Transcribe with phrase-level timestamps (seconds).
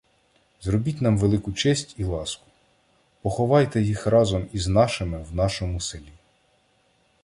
[0.61, 2.45] Зробіть нам велику честь і ласку:
[3.21, 6.11] поховайте їх разом із нашими в нашому селі.